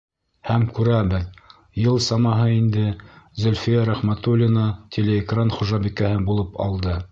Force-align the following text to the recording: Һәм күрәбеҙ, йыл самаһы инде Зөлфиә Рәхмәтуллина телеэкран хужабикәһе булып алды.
Һәм 0.47 0.63
күрәбеҙ, 0.77 1.27
йыл 1.81 1.99
самаһы 2.05 2.47
инде 2.55 2.87
Зөлфиә 3.43 3.85
Рәхмәтуллина 3.91 4.67
телеэкран 4.97 5.57
хужабикәһе 5.61 6.27
булып 6.31 6.61
алды. 6.69 7.01